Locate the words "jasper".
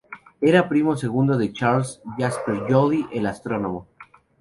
2.17-2.63